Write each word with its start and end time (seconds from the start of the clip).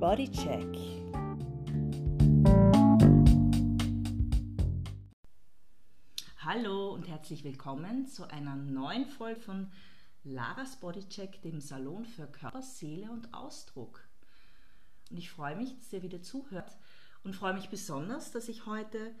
Bodycheck. 0.00 0.64
Hallo 6.38 6.94
und 6.94 7.06
herzlich 7.06 7.44
willkommen 7.44 8.06
zu 8.06 8.26
einer 8.30 8.56
neuen 8.56 9.04
Folge 9.04 9.42
von 9.42 9.70
Laras 10.24 10.80
Bodycheck, 10.80 11.42
dem 11.42 11.60
Salon 11.60 12.06
für 12.06 12.26
Körper, 12.26 12.62
Seele 12.62 13.10
und 13.10 13.34
Ausdruck. 13.34 14.08
Und 15.10 15.18
ich 15.18 15.30
freue 15.30 15.54
mich, 15.54 15.76
dass 15.76 15.92
ihr 15.92 16.02
wieder 16.02 16.22
zuhört 16.22 16.78
und 17.22 17.36
freue 17.36 17.52
mich 17.52 17.68
besonders, 17.68 18.32
dass 18.32 18.48
ich 18.48 18.64
heute 18.64 19.14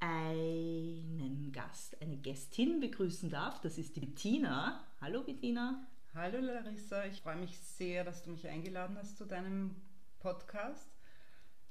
einen 0.00 1.52
Gast, 1.52 2.02
eine 2.02 2.16
Gästin 2.16 2.80
begrüßen 2.80 3.30
darf. 3.30 3.60
Das 3.60 3.78
ist 3.78 3.94
die 3.94 4.00
Bettina. 4.00 4.84
Hallo 5.00 5.22
Bettina. 5.22 5.86
Hallo 6.12 6.40
Larissa, 6.40 7.04
ich 7.04 7.20
freue 7.20 7.36
mich 7.36 7.56
sehr, 7.56 8.02
dass 8.02 8.24
du 8.24 8.30
mich 8.30 8.48
eingeladen 8.48 8.96
hast 8.98 9.16
zu 9.16 9.24
deinem 9.24 9.76
Podcast, 10.18 10.90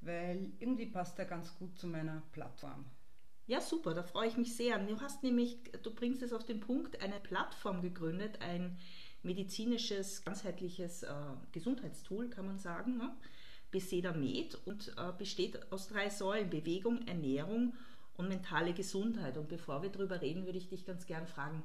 weil 0.02 0.52
irgendwie 0.60 0.88
passt 0.88 1.18
er 1.20 1.26
ganz 1.26 1.58
gut 1.58 1.78
zu 1.78 1.88
meiner 1.88 2.24
Plattform. 2.32 2.86
Ja, 3.48 3.62
super, 3.62 3.94
da 3.94 4.04
freue 4.04 4.28
ich 4.28 4.38
mich 4.38 4.56
sehr. 4.56 4.78
Du 4.78 5.00
hast 5.00 5.24
nämlich, 5.24 5.58
du 5.82 5.94
bringst 5.94 6.22
es 6.22 6.34
auf 6.34 6.46
den 6.46 6.60
Punkt, 6.60 7.02
eine 7.02 7.20
Plattform 7.20 7.82
gegründet, 7.82 8.42
ein 8.42 8.78
medizinisches, 9.24 10.24
ganzheitliches 10.26 11.04
äh, 11.04 11.14
Gesundheitstool, 11.54 12.30
kann 12.30 12.46
man 12.46 12.60
sagen, 12.60 12.98
ne? 12.98 13.16
Beseda 13.72 14.14
Med 14.14 14.56
und 14.66 14.94
äh, 14.98 15.12
besteht 15.18 15.72
aus 15.72 15.88
drei 15.88 16.10
Säulen, 16.10 16.50
Bewegung, 16.50 17.06
Ernährung 17.08 17.74
und 18.16 18.30
mentale 18.30 18.74
Gesundheit. 18.74 19.38
Und 19.38 19.50
bevor 19.50 19.82
wir 19.82 19.90
darüber 19.90 20.22
reden, 20.22 20.46
würde 20.46 20.58
ich 20.58 20.70
dich 20.70 20.86
ganz 20.86 21.06
gern 21.06 21.28
fragen, 21.28 21.64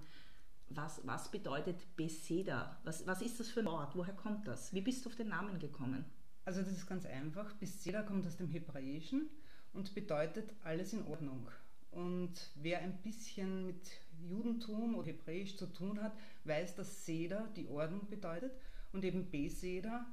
was, 0.68 1.06
was 1.06 1.30
bedeutet 1.30 1.96
Beseda? 1.96 2.80
Was, 2.84 3.06
was 3.06 3.22
ist 3.22 3.38
das 3.40 3.48
für 3.48 3.60
ein 3.60 3.68
Ort? 3.68 3.94
Woher 3.94 4.14
kommt 4.14 4.46
das? 4.48 4.72
Wie 4.72 4.80
bist 4.80 5.04
du 5.04 5.10
auf 5.10 5.16
den 5.16 5.28
Namen 5.28 5.58
gekommen? 5.58 6.04
Also 6.44 6.60
das 6.60 6.72
ist 6.72 6.86
ganz 6.88 7.06
einfach. 7.06 7.52
Beseda 7.54 8.02
kommt 8.02 8.26
aus 8.26 8.36
dem 8.36 8.48
Hebräischen 8.48 9.28
und 9.72 9.94
bedeutet 9.94 10.52
alles 10.64 10.92
in 10.92 11.06
Ordnung. 11.06 11.48
Und 11.90 12.50
wer 12.54 12.80
ein 12.80 12.96
bisschen 13.02 13.66
mit 13.66 13.90
Judentum 14.28 14.94
oder 14.94 15.08
Hebräisch 15.08 15.56
zu 15.56 15.66
tun 15.66 16.02
hat, 16.02 16.16
weiß, 16.44 16.74
dass 16.74 17.04
Seder 17.04 17.48
die 17.54 17.68
Ordnung 17.68 18.08
bedeutet 18.08 18.52
und 18.92 19.04
eben 19.04 19.30
Beseda 19.30 20.06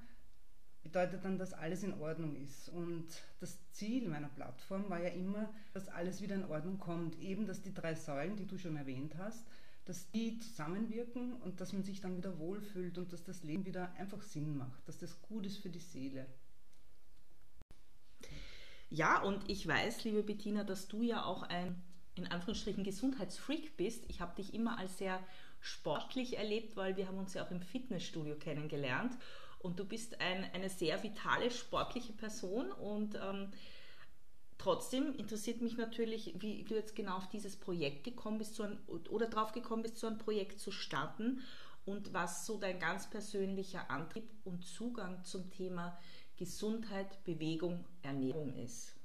bedeutet 0.83 1.23
dann, 1.25 1.37
dass 1.37 1.53
alles 1.53 1.83
in 1.83 1.93
Ordnung 1.99 2.35
ist. 2.35 2.69
Und 2.69 3.07
das 3.39 3.57
Ziel 3.71 4.07
meiner 4.07 4.29
Plattform 4.29 4.89
war 4.89 5.01
ja 5.01 5.09
immer, 5.09 5.53
dass 5.73 5.87
alles 5.87 6.21
wieder 6.21 6.35
in 6.35 6.45
Ordnung 6.45 6.79
kommt. 6.79 7.19
Eben, 7.19 7.45
dass 7.45 7.61
die 7.61 7.73
drei 7.73 7.95
Säulen, 7.95 8.35
die 8.35 8.45
du 8.45 8.57
schon 8.57 8.75
erwähnt 8.75 9.15
hast, 9.17 9.45
dass 9.89 10.11
die 10.11 10.37
zusammenwirken 10.37 11.33
und 11.41 11.59
dass 11.61 11.73
man 11.73 11.81
sich 11.81 11.99
dann 11.99 12.15
wieder 12.15 12.37
wohlfühlt 12.37 12.99
und 12.99 13.11
dass 13.11 13.23
das 13.23 13.41
Leben 13.41 13.65
wieder 13.65 13.91
einfach 13.97 14.21
Sinn 14.21 14.55
macht, 14.55 14.87
dass 14.87 14.99
das 14.99 15.19
gut 15.23 15.47
ist 15.47 15.57
für 15.57 15.71
die 15.71 15.79
Seele. 15.79 16.27
Ja, 18.91 19.23
und 19.23 19.49
ich 19.49 19.65
weiß, 19.65 20.03
liebe 20.03 20.21
Bettina, 20.21 20.63
dass 20.63 20.87
du 20.87 21.01
ja 21.01 21.25
auch 21.25 21.41
ein 21.41 21.81
in 22.13 22.27
Anführungsstrichen 22.27 22.83
Gesundheitsfreak 22.83 23.77
bist. 23.77 24.03
Ich 24.09 24.21
habe 24.21 24.35
dich 24.35 24.53
immer 24.53 24.77
als 24.77 24.99
sehr 24.99 25.19
sportlich 25.59 26.37
erlebt, 26.37 26.75
weil 26.75 26.95
wir 26.95 27.07
haben 27.07 27.17
uns 27.17 27.33
ja 27.33 27.43
auch 27.43 27.51
im 27.51 27.61
Fitnessstudio 27.61 28.35
kennengelernt 28.35 29.17
und 29.57 29.79
du 29.79 29.85
bist 29.85 30.21
ein, 30.21 30.43
eine 30.53 30.69
sehr 30.69 31.01
vitale, 31.01 31.49
sportliche 31.49 32.13
Person 32.13 32.71
und 32.71 33.15
ähm, 33.15 33.49
trotzdem 34.59 35.15
interessiert 35.15 35.61
mich 35.61 35.77
natürlich, 35.77 36.35
wie 36.39 36.63
du 36.63 36.75
jetzt 36.75 36.95
genau 36.95 37.17
auf 37.17 37.29
dieses 37.29 37.55
Projekt 37.55 38.03
gekommen 38.03 38.37
bist 38.37 38.53
so 38.53 38.63
ein, 38.63 38.77
oder 39.09 39.27
drauf 39.27 39.51
gekommen 39.53 39.81
bist, 39.81 39.97
so 39.97 40.05
ein 40.05 40.19
Projekt 40.19 40.59
zu 40.59 40.71
starten 40.71 41.41
und 41.85 42.13
was 42.13 42.45
so 42.45 42.59
dein 42.59 42.79
ganz 42.79 43.09
persönlicher 43.09 43.89
Antrieb 43.89 44.29
und 44.43 44.63
Zugang 44.63 45.23
zum 45.23 45.49
Thema 45.49 45.97
Gesundheit, 46.37 47.23
Bewegung, 47.23 47.85
Ernährung 48.03 48.53
ist. 48.55 48.95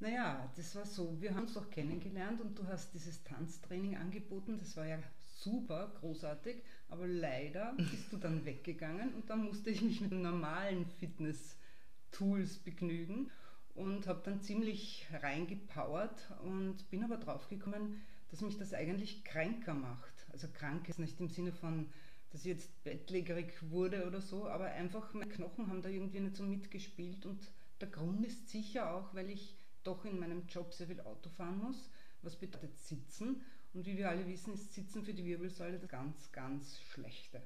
Naja, 0.00 0.52
das 0.54 0.76
war 0.76 0.86
so. 0.86 1.20
Wir 1.20 1.34
haben 1.34 1.44
uns 1.44 1.54
doch 1.54 1.70
kennengelernt 1.70 2.40
und 2.40 2.56
du 2.56 2.66
hast 2.66 2.94
dieses 2.94 3.24
Tanztraining 3.24 3.96
angeboten. 3.96 4.56
Das 4.58 4.76
war 4.76 4.86
ja 4.86 4.98
super, 5.26 5.92
großartig, 5.98 6.62
aber 6.88 7.06
leider 7.06 7.74
bist 7.76 8.12
du 8.12 8.16
dann 8.16 8.44
weggegangen 8.44 9.14
und 9.14 9.30
dann 9.30 9.44
musste 9.44 9.70
ich 9.70 9.82
mich 9.82 10.00
mit 10.00 10.12
normalen 10.12 10.86
Fitness-Tools 10.86 12.58
begnügen 12.58 13.30
und 13.78 14.06
habe 14.06 14.20
dann 14.24 14.40
ziemlich 14.40 15.06
reingepowert 15.22 16.32
und 16.42 16.90
bin 16.90 17.04
aber 17.04 17.16
draufgekommen, 17.16 18.00
dass 18.30 18.40
mich 18.40 18.58
das 18.58 18.74
eigentlich 18.74 19.24
kränker 19.24 19.74
macht. 19.74 20.26
Also 20.32 20.48
krank 20.52 20.88
ist 20.88 20.98
nicht 20.98 21.20
im 21.20 21.30
Sinne 21.30 21.52
von, 21.52 21.88
dass 22.30 22.42
ich 22.42 22.48
jetzt 22.48 22.84
bettlägerig 22.84 23.70
wurde 23.70 24.06
oder 24.06 24.20
so, 24.20 24.48
aber 24.48 24.66
einfach 24.66 25.14
meine 25.14 25.30
Knochen 25.30 25.68
haben 25.68 25.82
da 25.82 25.88
irgendwie 25.88 26.20
nicht 26.20 26.36
so 26.36 26.42
mitgespielt 26.42 27.24
und 27.24 27.50
der 27.80 27.88
Grund 27.88 28.26
ist 28.26 28.48
sicher 28.48 28.92
auch, 28.92 29.14
weil 29.14 29.30
ich 29.30 29.56
doch 29.84 30.04
in 30.04 30.18
meinem 30.18 30.46
Job 30.48 30.74
sehr 30.74 30.88
viel 30.88 31.00
Auto 31.00 31.30
fahren 31.30 31.58
muss, 31.58 31.90
was 32.22 32.36
bedeutet 32.36 32.76
sitzen 32.78 33.42
und 33.72 33.86
wie 33.86 33.96
wir 33.96 34.10
alle 34.10 34.26
wissen, 34.26 34.54
ist 34.54 34.74
Sitzen 34.74 35.04
für 35.04 35.14
die 35.14 35.24
Wirbelsäule 35.24 35.78
das 35.78 35.88
ganz, 35.88 36.32
ganz 36.32 36.80
Schlechte. 36.80 37.40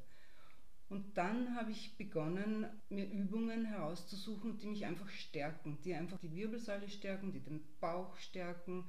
Und 0.92 1.16
dann 1.16 1.56
habe 1.56 1.70
ich 1.70 1.97
begonnen, 1.97 2.66
mir 2.91 3.10
Übungen 3.10 3.64
herauszusuchen, 3.64 4.58
die 4.58 4.66
mich 4.66 4.84
einfach 4.84 5.08
stärken, 5.08 5.78
die 5.86 5.94
einfach 5.94 6.19
die 6.19 6.34
Wirbelsäule 6.34 6.91
stärken, 6.91 7.32
die 7.32 7.41
den 7.41 7.62
Bauch 7.80 8.14
stärken. 8.19 8.84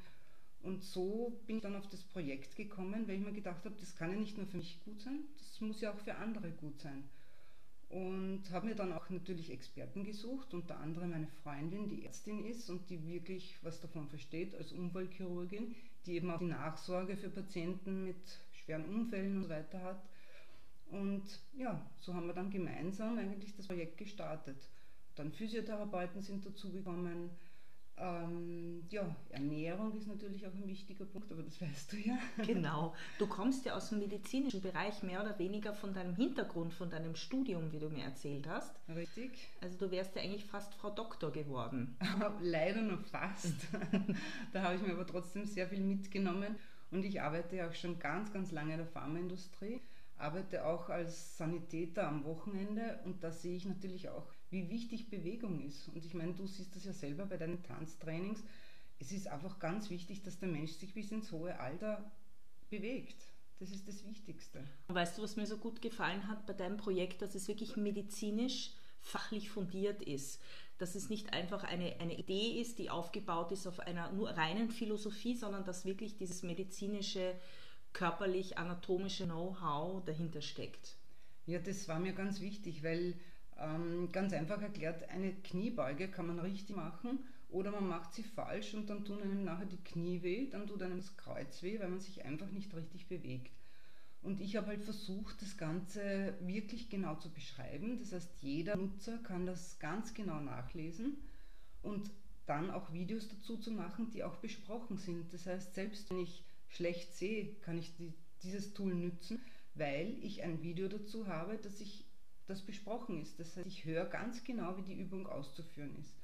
Und 0.64 0.84
so 0.84 1.40
bin 1.47 1.56
ich 1.56 1.62
dann 1.62 1.78
auf 1.78 1.88
das 1.88 2.03
Projekt 2.03 2.58
gekommen, 2.58 3.08
weil 3.08 3.16
ich 3.16 3.25
mir 3.25 3.31
gedacht 3.31 3.64
habe, 3.64 3.75
das 3.80 3.96
kann 3.96 4.12
ja 4.12 4.18
nicht 4.18 4.36
nur 4.36 4.47
für 4.47 4.58
mich 4.58 4.84
gut 4.84 5.00
sein, 5.00 5.24
das 5.38 5.62
muss 5.62 5.80
ja 5.80 5.94
auch 5.94 6.00
für 6.00 6.16
andere 6.16 6.52
gut 6.52 6.78
sein. 6.81 7.06
Und 7.88 8.52
habe 8.52 8.68
mir 8.68 8.75
dann 8.75 8.91
auch 8.91 9.09
natürlich 9.09 9.50
Experten 9.50 10.03
gesucht, 10.03 10.53
unter 10.53 10.81
anderem 10.81 11.12
meine 11.12 11.28
Freundin, 11.41 11.88
die 11.88 12.03
Ärztin 12.03 12.44
ist 12.44 12.70
und 12.70 12.90
die 12.90 13.08
wirklich 13.08 13.56
was 13.62 13.80
davon 13.80 14.09
versteht 14.09 14.56
als 14.56 14.74
Unfallchirurgin, 14.74 15.74
die 16.06 16.16
eben 16.16 16.30
auch 16.31 16.40
die 16.40 16.47
Nachsorge 16.47 17.16
für 17.16 17.30
Patienten 17.30 18.03
mit 18.03 18.41
schweren 18.52 18.84
Unfällen 18.84 19.38
und 19.38 19.44
so 19.44 19.50
weiter 19.50 19.81
hat. 19.81 20.03
Und 20.94 21.24
ja, 21.58 21.81
so 22.00 22.14
haben 22.14 22.28
wir 22.28 22.34
dann 22.34 22.52
gemeinsam 22.52 23.18
eigentlich 23.18 23.56
das 23.56 23.68
Projekt 23.68 23.98
gestartet. 23.98 24.70
Dann 25.16 25.31
Physiotherapeuten 25.31 26.22
sind 26.22 26.46
dazugekommen, 26.46 27.31
ähm, 27.96 28.84
ja, 28.90 29.16
Ernährung 29.30 29.96
ist 29.96 30.08
natürlich 30.08 30.48
auch 30.48 30.53
ein 30.53 30.68
wichtiger 30.68 31.06
Punkt, 31.06 31.32
aber 31.32 31.44
das 31.44 31.62
weißt 31.62 31.94
du 31.94 31.98
ja. 31.98 32.18
Genau. 32.46 32.96
Du 33.20 33.28
kommst 33.28 33.66
ja 33.66 33.76
aus 33.76 33.90
dem 33.90 34.00
medizinischen 34.00 34.62
Bereich 34.62 35.03
mehr 35.03 35.22
oder 35.22 35.38
weniger 35.38 35.74
von 35.74 35.94
deinem 35.94 36.16
Hintergrund, 36.16 36.74
von 36.74 36.90
deinem 36.90 37.16
Studium, 37.16 37.72
wie 37.72 37.80
du 37.80 37.90
mir 37.90 38.03
erzählt 38.03 38.48
hast. 38.48 38.76
Richtig. 38.90 39.48
Also 39.62 39.78
du 39.78 39.92
wärst 39.92 40.16
ja 40.16 40.24
eigentlich 40.24 40.46
fast 40.46 40.74
Frau 40.74 40.90
Doktor 40.90 41.32
geworden. 41.32 41.96
Leider 42.42 42.82
nur 42.82 42.98
fast. 42.98 43.68
da 44.53 44.64
habe 44.64 44.76
ich 44.76 44.82
mir 44.82 44.94
aber 44.94 45.06
trotzdem 45.06 45.46
sehr 45.46 45.68
viel 45.68 45.82
mitgenommen 45.82 46.56
und 46.90 47.06
ich 47.06 47.22
arbeite 47.22 47.58
ja 47.58 47.70
auch 47.70 47.76
schon 47.76 48.00
ganz, 48.00 48.34
ganz 48.34 48.52
lange 48.52 48.72
in 48.72 48.80
der 48.80 48.88
Pharmaindustrie 48.88 49.82
arbeite 50.23 50.66
auch 50.66 50.89
als 50.89 51.38
Sanitäter 51.38 52.07
am 52.07 52.23
Wochenende 52.23 53.00
und 53.03 53.23
da 53.23 53.31
sehe 53.31 53.56
ich 53.56 53.66
natürlich 53.66 54.09
auch, 54.09 54.25
wie 54.50 54.69
wichtig 54.69 55.09
Bewegung 55.09 55.61
ist. 55.61 55.89
Und 55.89 56.06
ich 56.06 56.13
meine, 56.13 56.34
du 56.34 56.47
siehst 56.47 56.75
das 56.75 56.85
ja 56.85 56.94
selber 56.94 57.25
bei 57.25 57.38
deinen 57.38 57.61
Tanztrainings. 57.61 58.41
Es 59.00 59.11
ist 59.11 59.28
einfach 59.28 59.59
ganz 59.59 59.89
wichtig, 59.89 60.23
dass 60.23 60.39
der 60.39 60.47
Mensch 60.47 60.72
sich 60.72 60.94
bis 60.94 61.11
ins 61.11 61.31
hohe 61.31 61.59
Alter 61.59 62.09
bewegt. 62.69 63.22
Das 63.59 63.72
ist 63.72 63.88
das 63.88 64.06
Wichtigste. 64.06 64.63
Weißt 64.88 65.17
du, 65.17 65.23
was 65.23 65.35
mir 65.35 65.45
so 65.45 65.57
gut 65.57 65.81
gefallen 65.81 66.28
hat 66.28 66.45
bei 66.45 66.53
deinem 66.53 66.78
Projekt, 66.78 67.22
dass 67.22 67.35
es 67.35 67.47
wirklich 67.47 67.75
medizinisch 67.75 68.72
fachlich 69.01 69.50
fundiert 69.50 70.01
ist. 70.01 70.41
Dass 70.78 70.95
es 70.95 71.09
nicht 71.09 71.34
einfach 71.34 71.63
eine, 71.63 72.00
eine 72.00 72.17
Idee 72.17 72.59
ist, 72.61 72.79
die 72.79 72.90
aufgebaut 72.90 73.51
ist 73.51 73.67
auf 73.67 73.79
einer 73.79 74.11
nur 74.11 74.29
reinen 74.29 74.69
Philosophie, 74.69 75.35
sondern 75.35 75.66
dass 75.66 75.85
wirklich 75.85 76.16
dieses 76.16 76.44
medizinische 76.44 77.35
körperlich-anatomische 77.94 79.26
Know-how 79.26 80.03
dahinter 80.06 80.41
steckt. 80.41 80.96
Ja, 81.46 81.59
das 81.59 81.88
war 81.88 82.00
mir 82.00 82.14
ganz 82.14 82.41
wichtig, 82.41 82.84
weil 82.84 83.16
ähm, 83.59 84.12
ganz 84.12 84.34
einfach 84.34 84.62
erklärt, 84.62 85.09
eine 85.09 85.34
Kniebeuge 85.34 86.08
kann 86.08 86.28
man 86.28 86.40
richtig 86.40 86.76
machen 86.76 87.20
oder 87.50 87.72
man 87.72 87.88
macht 87.88 88.14
sie 88.14 88.23
falsch 88.23 88.73
und 88.73 88.90
dann 88.90 89.06
tun 89.06 89.22
einem 89.22 89.44
nachher 89.44 89.66
die 89.66 89.84
Knie 89.84 90.23
weh, 90.23 90.50
dann 90.50 90.67
tut 90.67 90.82
einem 90.82 90.97
das 90.97 91.16
Kreuz 91.17 91.62
weh, 91.62 91.79
weil 91.79 91.90
man 91.90 92.00
sich 92.00 92.26
einfach 92.26 92.50
nicht 92.50 92.73
richtig 92.76 93.08
bewegt. 93.08 93.52
Und 94.23 94.40
ich 94.40 94.56
habe 94.56 94.67
halt 94.67 94.84
versucht, 94.84 95.41
das 95.41 95.58
Ganze 95.58 96.34
wirklich 96.40 96.90
genau 96.90 97.16
zu 97.16 97.29
beschreiben. 97.29 98.00
Das 98.00 98.14
heißt, 98.14 98.29
jeder 98.41 98.78
Nutzer 98.78 99.17
kann 99.17 99.46
das 99.46 99.78
ganz 99.79 100.14
genau 100.14 100.40
nachlesen 100.40 101.17
und 101.84 102.09
dann 102.46 102.72
auch 102.72 102.91
Videos 102.94 103.28
dazu 103.28 103.58
zu 103.58 103.72
machen, 103.72 104.09
die 104.12 104.23
auch 104.23 104.38
besprochen 104.38 104.97
sind. 104.97 105.34
Das 105.34 105.46
heißt, 105.46 105.76
selbst 105.76 106.09
wenn 106.09 106.20
ich 106.20 106.44
schlecht 106.75 107.16
sehe, 107.16 107.53
kann 107.61 107.78
ich 107.78 107.96
die, 107.96 108.14
dieses 108.41 108.73
Tool 108.73 108.93
nützen, 108.93 109.41
weil 109.75 110.17
ich 110.22 110.43
ein 110.43 110.61
Video 110.61 110.87
dazu 110.87 111.28
habe, 111.28 111.58
dass 111.58 111.79
ich 111.79 112.05
das 112.47 112.61
besprochen 112.61 113.22
ist. 113.22 113.40
Das 113.40 113.55
heißt, 113.55 113.67
ich 113.67 113.85
höre 113.85 114.05
ganz 114.05 114.43
genau, 114.43 114.78
wie 114.78 114.84
die 114.84 114.99
Übung 114.99 115.28
auszuführen 115.28 115.96
ist. 115.99 116.16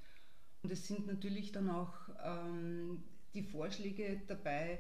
Und 0.62 0.72
es 0.72 0.88
sind 0.88 1.08
natürlich 1.08 1.52
dann 1.52 1.70
auch 1.70 1.94
ähm, 2.24 3.04
die 3.34 3.44
Vorschläge 3.44 4.22
dabei, 4.28 4.80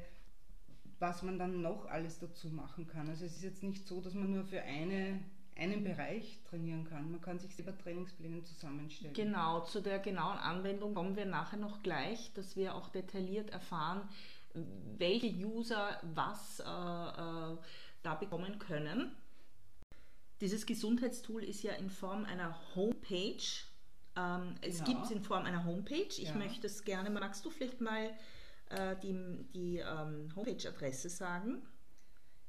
was 0.99 1.23
man 1.23 1.39
dann 1.39 1.61
noch 1.61 1.85
alles 1.85 2.19
dazu 2.19 2.49
machen 2.49 2.87
kann. 2.87 3.07
Also 3.07 3.25
es 3.25 3.37
ist 3.37 3.43
jetzt 3.43 3.63
nicht 3.63 3.87
so, 3.87 4.01
dass 4.01 4.13
man 4.13 4.31
nur 4.31 4.43
für 4.43 4.61
eine 4.61 5.19
einen 5.59 5.83
Bereich 5.83 6.39
trainieren 6.49 6.85
kann. 6.85 7.11
Man 7.11 7.21
kann 7.21 7.37
sich 7.37 7.55
selber 7.55 7.77
Trainingspläne 7.77 8.43
zusammenstellen. 8.43 9.13
Genau, 9.13 9.61
zu 9.65 9.81
der 9.81 9.99
genauen 9.99 10.37
Anwendung 10.37 10.93
kommen 10.93 11.15
wir 11.15 11.25
nachher 11.25 11.59
noch 11.59 11.83
gleich, 11.83 12.31
dass 12.33 12.55
wir 12.55 12.75
auch 12.75 12.89
detailliert 12.89 13.49
erfahren, 13.49 14.07
welche 14.53 15.27
User 15.27 15.99
was 16.13 16.59
äh, 16.59 16.63
äh, 16.63 17.57
da 18.03 18.15
bekommen 18.15 18.59
können. 18.59 19.15
Dieses 20.41 20.65
Gesundheitstool 20.65 21.43
ist 21.43 21.63
ja 21.63 21.73
in 21.73 21.89
Form 21.89 22.23
einer 22.25 22.57
Homepage. 22.75 23.43
Ähm, 24.15 24.55
es 24.61 24.77
genau. 24.77 24.91
gibt 24.91 25.05
es 25.05 25.11
in 25.11 25.21
Form 25.21 25.45
einer 25.45 25.65
Homepage. 25.65 26.07
Ich 26.07 26.23
ja. 26.23 26.35
möchte 26.35 26.67
es 26.67 26.83
gerne, 26.83 27.09
magst 27.09 27.43
du 27.45 27.49
vielleicht 27.49 27.81
mal 27.81 28.11
äh, 28.69 28.95
die, 29.03 29.15
die 29.53 29.79
ähm, 29.79 30.29
Homepage-Adresse 30.35 31.09
sagen? 31.09 31.63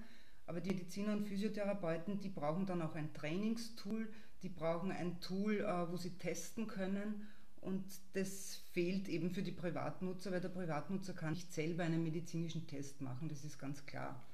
Aber 0.48 0.62
die 0.62 0.72
Mediziner 0.72 1.14
und 1.14 1.28
Physiotherapeuten, 1.28 2.20
die 2.20 2.30
brauchen 2.30 2.66
dann 2.66 2.82
auch 2.82 2.96
ein 2.96 3.14
Trainingstool, 3.14 4.10
die 4.42 4.50
brauchen 4.50 4.92
ein 4.92 5.22
Tool, 5.22 5.60
äh, 5.60 5.92
wo 5.92 5.96
sie 5.96 6.18
testen 6.18 6.66
können. 6.66 7.28
Und 7.62 7.86
das 8.14 8.56
fehlt 8.72 9.08
eben 9.10 9.30
für 9.30 9.44
die 9.44 9.52
Privatnutzer, 9.52 10.32
weil 10.32 10.42
der 10.42 10.50
Privatnutzer 10.50 11.14
kann 11.14 11.34
nicht 11.34 11.54
selber 11.54 11.84
einen 11.84 12.02
medizinischen 12.02 12.66
Test 12.66 13.00
machen, 13.00 13.30
das 13.30 13.46
ist 13.46 13.60
ganz 13.60 13.86
klar. 13.86 14.26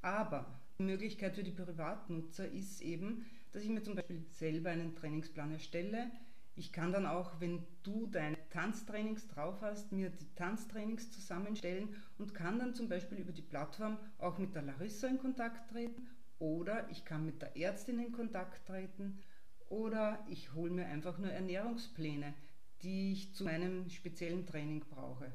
Aber 0.00 0.61
die 0.78 0.84
Möglichkeit 0.84 1.34
für 1.34 1.42
die 1.42 1.52
Privatnutzer 1.52 2.48
ist 2.48 2.80
eben, 2.80 3.26
dass 3.52 3.62
ich 3.62 3.68
mir 3.68 3.82
zum 3.82 3.94
Beispiel 3.94 4.24
selber 4.30 4.70
einen 4.70 4.94
Trainingsplan 4.94 5.52
erstelle. 5.52 6.10
Ich 6.54 6.72
kann 6.72 6.92
dann 6.92 7.06
auch, 7.06 7.40
wenn 7.40 7.64
du 7.82 8.06
deine 8.06 8.36
Tanztrainings 8.50 9.28
drauf 9.28 9.60
hast, 9.62 9.92
mir 9.92 10.10
die 10.10 10.34
Tanztrainings 10.34 11.10
zusammenstellen 11.10 11.96
und 12.18 12.34
kann 12.34 12.58
dann 12.58 12.74
zum 12.74 12.88
Beispiel 12.88 13.18
über 13.18 13.32
die 13.32 13.42
Plattform 13.42 13.98
auch 14.18 14.38
mit 14.38 14.54
der 14.54 14.62
Larissa 14.62 15.08
in 15.08 15.18
Kontakt 15.18 15.70
treten 15.70 16.08
oder 16.38 16.90
ich 16.90 17.04
kann 17.04 17.24
mit 17.24 17.40
der 17.40 17.56
Ärztin 17.56 17.98
in 17.98 18.12
Kontakt 18.12 18.66
treten 18.66 19.22
oder 19.68 20.24
ich 20.28 20.52
hole 20.52 20.70
mir 20.70 20.86
einfach 20.86 21.18
nur 21.18 21.30
Ernährungspläne, 21.30 22.34
die 22.82 23.12
ich 23.12 23.34
zu 23.34 23.44
meinem 23.44 23.88
speziellen 23.88 24.44
Training 24.44 24.80
brauche. 24.90 25.32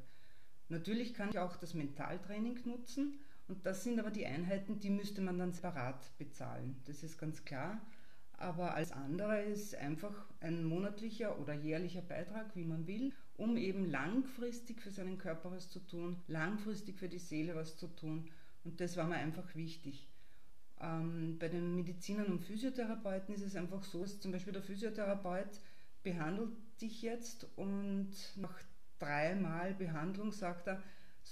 Natürlich 0.69 1.13
kann 1.13 1.29
ich 1.29 1.39
auch 1.39 1.55
das 1.55 1.73
Mentaltraining 1.73 2.59
nutzen, 2.65 3.19
und 3.47 3.65
das 3.65 3.83
sind 3.83 3.99
aber 3.99 4.11
die 4.11 4.25
Einheiten, 4.25 4.79
die 4.79 4.89
müsste 4.89 5.21
man 5.21 5.39
dann 5.39 5.53
separat 5.53 6.17
bezahlen. 6.17 6.75
Das 6.85 7.03
ist 7.03 7.17
ganz 7.17 7.45
klar. 7.45 7.81
Aber 8.33 8.75
alles 8.75 8.91
andere 8.91 9.41
ist 9.41 9.73
einfach 9.75 10.13
ein 10.41 10.63
monatlicher 10.63 11.39
oder 11.39 11.53
jährlicher 11.53 12.01
Beitrag, 12.01 12.55
wie 12.55 12.65
man 12.65 12.85
will, 12.85 13.13
um 13.35 13.57
eben 13.57 13.89
langfristig 13.89 14.81
für 14.81 14.91
seinen 14.91 15.17
Körper 15.17 15.51
was 15.51 15.69
zu 15.69 15.79
tun, 15.79 16.17
langfristig 16.27 16.99
für 16.99 17.09
die 17.09 17.17
Seele 17.17 17.55
was 17.55 17.77
zu 17.77 17.87
tun. 17.87 18.29
Und 18.63 18.79
das 18.79 18.95
war 18.95 19.07
mir 19.07 19.15
einfach 19.15 19.55
wichtig. 19.55 20.07
Ähm, 20.79 21.37
bei 21.39 21.47
den 21.47 21.73
Medizinern 21.75 22.27
und 22.27 22.43
Physiotherapeuten 22.43 23.33
ist 23.33 23.41
es 23.41 23.55
einfach 23.55 23.83
so, 23.83 24.01
dass 24.03 24.19
zum 24.19 24.31
Beispiel 24.31 24.53
der 24.53 24.61
Physiotherapeut 24.61 25.59
behandelt 26.03 26.51
dich 26.79 27.01
jetzt 27.01 27.47
und 27.55 28.11
nach 28.35 28.61
dreimal 28.99 29.73
Behandlung 29.73 30.31
sagt 30.31 30.67
er, 30.67 30.83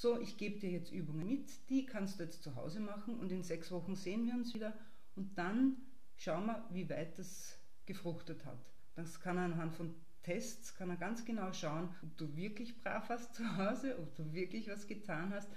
so, 0.01 0.19
ich 0.19 0.38
gebe 0.38 0.59
dir 0.59 0.69
jetzt 0.69 0.92
Übungen 0.92 1.27
mit, 1.27 1.69
die 1.69 1.86
kannst 1.86 2.19
du 2.19 2.24
jetzt 2.24 2.44
zu 2.44 2.56
Hause 2.56 2.80
machen 2.80 3.18
und 3.19 3.31
in 3.31 3.44
sechs 3.44 3.71
Wochen 3.71 3.95
sehen 3.95 4.25
wir 4.25 4.33
uns 4.33 4.53
wieder 4.53 4.74
und 5.15 5.38
dann 5.38 5.77
schauen 6.18 6.45
wir, 6.45 6.68
wie 6.71 6.89
weit 6.89 7.18
das 7.18 7.57
gefruchtet 7.86 8.45
hat. 8.45 8.59
Das 8.95 9.19
kann 9.19 9.38
er 9.38 9.44
anhand 9.44 9.74
von 9.74 9.94
Tests, 10.24 10.75
kann 10.75 10.89
er 10.89 10.97
ganz 10.97 11.24
genau 11.24 11.53
schauen, 11.53 11.89
ob 12.01 12.18
du 12.18 12.36
wirklich 12.36 12.81
brav 12.81 13.09
hast 13.09 13.36
zu 13.36 13.57
Hause, 13.57 13.97
ob 14.00 14.15
du 14.15 14.33
wirklich 14.33 14.68
was 14.69 14.88
getan 14.88 15.33
hast 15.33 15.50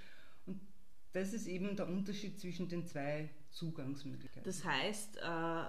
und 0.45 0.61
das 1.11 1.33
ist 1.33 1.47
eben 1.47 1.75
der 1.75 1.87
Unterschied 1.87 2.39
zwischen 2.39 2.69
den 2.69 2.85
zwei 2.85 3.29
Zugangsmöglichkeiten. 3.49 4.43
Das 4.43 4.63
heißt, 4.63 5.17
äh, 5.17 5.65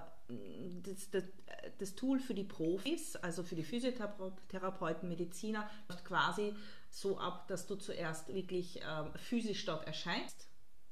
das, 1.77 1.95
Tool 1.95 2.19
für 2.19 2.33
die 2.33 2.43
Profis, 2.43 3.15
also 3.17 3.43
für 3.43 3.55
die 3.55 3.63
Physiotherapeuten, 3.63 5.09
Mediziner, 5.09 5.69
quasi 6.05 6.53
so 6.91 7.17
ab, 7.17 7.47
dass 7.47 7.65
du 7.65 7.75
zuerst 7.75 8.27
wirklich 8.33 8.81
äh, 8.81 9.17
physisch 9.17 9.65
dort 9.65 9.87
erscheinst 9.87 10.47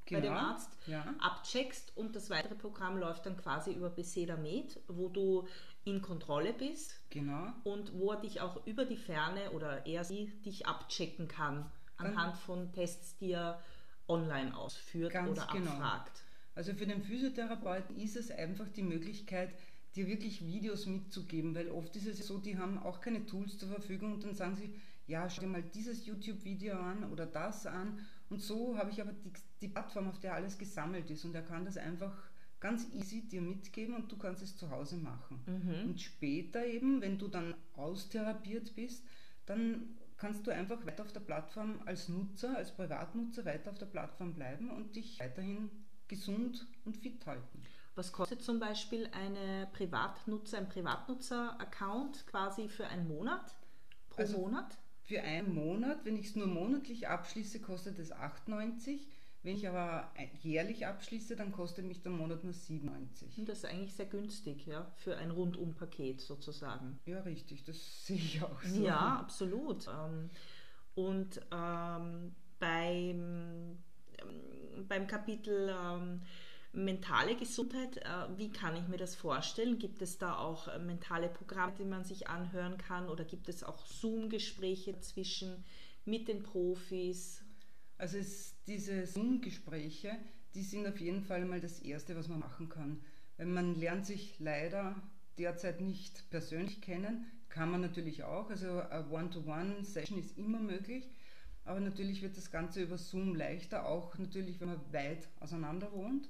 genau. 0.05 0.21
bei 0.21 0.27
dem 0.27 0.33
Arzt, 0.33 0.71
ja. 0.87 1.13
abcheckst 1.19 1.95
und 1.95 2.15
das 2.15 2.29
weitere 2.29 2.55
Programm 2.55 2.97
läuft 2.97 3.25
dann 3.25 3.37
quasi 3.37 3.73
über 3.73 3.89
Beseda 3.89 4.37
Med, 4.37 4.79
wo 4.87 5.09
du 5.09 5.47
in 5.83 6.01
Kontrolle 6.01 6.53
bist 6.53 6.99
genau. 7.09 7.53
und 7.63 7.93
wo 7.97 8.11
er 8.11 8.21
dich 8.21 8.41
auch 8.41 8.65
über 8.65 8.85
die 8.85 8.97
Ferne 8.97 9.51
oder 9.51 9.85
er 9.85 10.03
sie 10.03 10.27
dich 10.45 10.65
abchecken 10.65 11.27
kann 11.27 11.69
anhand 11.97 12.37
von 12.37 12.71
Tests, 12.71 13.17
die 13.17 13.31
er 13.31 13.61
online 14.07 14.55
ausführt 14.55 15.11
Ganz 15.13 15.29
oder 15.29 15.47
genau. 15.51 15.71
abfragt. 15.71 16.23
Also 16.55 16.73
für 16.73 16.87
den 16.87 17.03
Physiotherapeuten 17.03 17.97
ist 17.97 18.15
es 18.15 18.31
einfach 18.31 18.67
die 18.69 18.83
Möglichkeit, 18.83 19.53
dir 19.95 20.07
wirklich 20.07 20.45
Videos 20.45 20.85
mitzugeben, 20.85 21.55
weil 21.55 21.69
oft 21.69 21.95
ist 21.95 22.07
es 22.07 22.25
so, 22.25 22.37
die 22.37 22.57
haben 22.57 22.77
auch 22.79 23.01
keine 23.01 23.25
Tools 23.25 23.57
zur 23.57 23.69
Verfügung 23.69 24.13
und 24.13 24.23
dann 24.23 24.35
sagen 24.35 24.55
sie, 24.55 24.73
ja, 25.09 25.29
schau 25.29 25.41
dir 25.41 25.47
mal 25.47 25.63
dieses 25.63 26.05
YouTube-Video 26.05 26.77
an 26.77 27.11
oder 27.11 27.25
das 27.25 27.65
an. 27.65 27.99
Und 28.29 28.41
so 28.41 28.77
habe 28.77 28.91
ich 28.91 29.01
aber 29.01 29.11
die, 29.11 29.31
die 29.61 29.67
Plattform, 29.67 30.07
auf 30.07 30.19
der 30.19 30.35
alles 30.35 30.57
gesammelt 30.57 31.09
ist 31.09 31.25
und 31.25 31.33
er 31.33 31.41
kann 31.41 31.65
das 31.65 31.77
einfach 31.77 32.15
ganz 32.59 32.87
easy 32.93 33.27
dir 33.27 33.41
mitgeben 33.41 33.95
und 33.95 34.11
du 34.11 34.17
kannst 34.17 34.43
es 34.43 34.55
zu 34.55 34.69
Hause 34.69 34.97
machen. 34.97 35.41
Mhm. 35.45 35.89
Und 35.89 36.01
später 36.01 36.65
eben, 36.65 37.01
wenn 37.01 37.17
du 37.17 37.27
dann 37.27 37.55
austherapiert 37.73 38.75
bist, 38.75 39.03
dann 39.45 39.97
kannst 40.17 40.45
du 40.45 40.51
einfach 40.51 40.85
weiter 40.85 41.03
auf 41.03 41.13
der 41.13 41.21
Plattform 41.21 41.81
als 41.85 42.09
Nutzer, 42.09 42.55
als 42.55 42.75
Privatnutzer 42.75 43.45
weiter 43.45 43.71
auf 43.71 43.79
der 43.79 43.85
Plattform 43.87 44.33
bleiben 44.33 44.69
und 44.69 44.95
dich 44.95 45.19
weiterhin 45.19 45.71
gesund 46.07 46.67
und 46.85 46.97
fit 46.97 47.25
halten. 47.25 47.63
Was 47.95 48.11
kostet 48.11 48.41
zum 48.41 48.59
Beispiel 48.59 49.09
eine 49.11 49.67
Privatnutzer, 49.73 50.57
ein 50.57 50.69
Privatnutzer-Account 50.69 52.27
quasi 52.27 52.67
für 52.67 52.85
einen 52.87 53.07
Monat? 53.07 53.55
Pro 54.09 54.21
also 54.21 54.37
Monat? 54.37 54.77
Für 55.09 55.23
einen 55.23 55.55
Monat, 55.55 56.05
wenn 56.05 56.15
ich 56.15 56.27
es 56.27 56.35
nur 56.35 56.45
monatlich 56.45 57.07
abschließe, 57.07 57.61
kostet 57.61 57.97
es 57.97 58.13
8,90. 58.13 58.99
Wenn 59.41 59.55
ich 59.55 59.67
aber 59.67 60.11
jährlich 60.43 60.85
abschließe, 60.85 61.35
dann 61.35 61.51
kostet 61.51 61.85
mich 61.85 62.03
der 62.03 62.11
Monat 62.11 62.43
nur 62.43 62.53
97. 62.53 63.41
Das 63.47 63.57
ist 63.57 63.65
eigentlich 63.65 63.95
sehr 63.95 64.05
günstig, 64.05 64.67
ja, 64.67 64.85
für 64.97 65.17
ein 65.17 65.31
Rundum-Paket 65.31 66.21
sozusagen. 66.21 66.99
Ja, 67.07 67.21
richtig, 67.21 67.63
das 67.63 68.05
sehe 68.05 68.17
ich 68.17 68.43
auch 68.43 68.61
so. 68.61 68.85
Ja, 68.85 69.17
absolut. 69.19 69.87
Ähm, 69.87 70.29
und 70.93 71.41
ähm, 71.51 72.35
beim 72.59 73.79
ähm, 74.21 74.87
beim 74.87 75.07
Kapitel 75.07 75.75
ähm, 75.75 76.21
mentale 76.71 77.35
Gesundheit, 77.35 77.97
äh, 77.97 78.37
wie 78.37 78.51
kann 78.51 78.75
ich 78.75 78.87
mir 78.87 78.97
das 78.97 79.15
vorstellen? 79.15 79.79
Gibt 79.79 80.01
es 80.01 80.17
da 80.17 80.37
auch 80.37 80.67
äh, 80.67 80.79
mentale 80.79 81.29
Programme, 81.29 81.73
die 81.77 81.85
man 81.85 82.03
sich 82.03 82.27
anhören 82.27 82.77
kann 82.77 83.09
oder 83.09 83.25
gibt 83.25 83.49
es 83.49 83.63
auch 83.63 83.85
Zoom-Gespräche 83.85 84.93
dazwischen 84.93 85.63
mit 86.05 86.27
den 86.27 86.43
Profis? 86.43 87.43
Also 87.97 88.17
es, 88.17 88.55
diese 88.67 89.05
Zoom-Gespräche, 89.05 90.11
die 90.53 90.63
sind 90.63 90.87
auf 90.87 90.99
jeden 90.99 91.21
Fall 91.21 91.45
mal 91.45 91.59
das 91.59 91.79
Erste, 91.79 92.15
was 92.15 92.27
man 92.27 92.39
machen 92.39 92.69
kann. 92.69 93.01
Weil 93.37 93.47
man 93.47 93.75
lernt 93.75 94.05
sich 94.05 94.39
leider 94.39 94.95
derzeit 95.37 95.81
nicht 95.81 96.29
persönlich 96.29 96.81
kennen, 96.81 97.25
kann 97.49 97.71
man 97.71 97.81
natürlich 97.81 98.23
auch. 98.23 98.49
Also 98.49 98.79
eine 98.79 99.09
One-to-One-Session 99.09 100.19
ist 100.19 100.37
immer 100.37 100.59
möglich. 100.59 101.09
Aber 101.65 101.79
natürlich 101.79 102.21
wird 102.21 102.37
das 102.37 102.51
Ganze 102.51 102.81
über 102.81 102.97
Zoom 102.97 103.35
leichter, 103.35 103.85
auch 103.85 104.17
natürlich, 104.17 104.59
wenn 104.59 104.69
man 104.69 104.93
weit 104.93 105.29
auseinander 105.39 105.91
wohnt. 105.91 106.29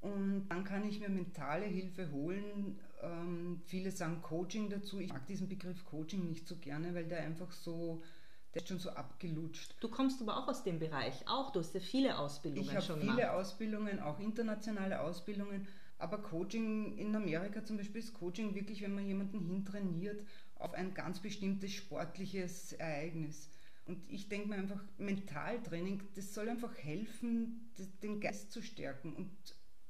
Und 0.00 0.46
dann 0.48 0.64
kann 0.64 0.86
ich 0.86 1.00
mir 1.00 1.08
mentale 1.08 1.66
Hilfe 1.66 2.10
holen. 2.12 2.78
Ähm, 3.02 3.60
viele 3.66 3.90
sagen 3.90 4.22
Coaching 4.22 4.70
dazu. 4.70 5.00
Ich 5.00 5.12
mag 5.12 5.26
diesen 5.26 5.48
Begriff 5.48 5.84
Coaching 5.84 6.28
nicht 6.28 6.46
so 6.46 6.56
gerne, 6.56 6.94
weil 6.94 7.06
der 7.06 7.20
einfach 7.20 7.50
so, 7.50 8.02
der 8.54 8.62
ist 8.62 8.68
schon 8.68 8.78
so 8.78 8.90
abgelutscht. 8.90 9.74
Du 9.80 9.88
kommst 9.88 10.20
aber 10.22 10.36
auch 10.36 10.48
aus 10.48 10.62
dem 10.62 10.78
Bereich, 10.78 11.26
auch 11.26 11.50
du 11.50 11.60
hast 11.60 11.74
ja 11.74 11.80
viele 11.80 12.18
Ausbildungen 12.18 12.68
ich 12.76 12.84
schon 12.84 13.00
gemacht. 13.00 13.12
Habe 13.12 13.22
viele 13.22 13.32
Ausbildungen, 13.32 14.00
auch 14.00 14.20
internationale 14.20 15.00
Ausbildungen. 15.00 15.66
Aber 15.98 16.18
Coaching 16.18 16.98
in 16.98 17.16
Amerika 17.16 17.64
zum 17.64 17.78
Beispiel 17.78 18.02
ist 18.02 18.12
Coaching 18.12 18.54
wirklich, 18.54 18.82
wenn 18.82 18.94
man 18.94 19.06
jemanden 19.06 19.40
hintrainiert 19.40 20.26
auf 20.58 20.74
ein 20.74 20.92
ganz 20.94 21.20
bestimmtes 21.20 21.72
sportliches 21.72 22.74
Ereignis. 22.74 23.48
Und 23.86 24.10
ich 24.10 24.28
denke 24.28 24.48
mir 24.48 24.56
einfach, 24.56 24.82
Mentaltraining, 24.98 26.02
das 26.14 26.34
soll 26.34 26.48
einfach 26.48 26.76
helfen, 26.76 27.70
den 28.02 28.20
Geist 28.20 28.50
zu 28.50 28.62
stärken. 28.62 29.14
Und 29.14 29.30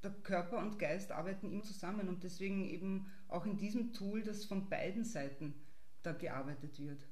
der 0.06 0.22
Körper 0.22 0.58
und 0.58 0.78
Geist 0.78 1.12
arbeiten 1.12 1.50
immer 1.50 1.62
zusammen 1.62 2.08
und 2.08 2.22
deswegen 2.22 2.64
eben 2.64 3.06
auch 3.28 3.44
in 3.44 3.56
diesem 3.56 3.92
Tool, 3.92 4.22
das 4.22 4.44
von 4.44 4.68
beiden 4.68 5.04
Seiten 5.04 5.54
da 6.02 6.12
gearbeitet 6.12 6.78
wird. 6.78 7.04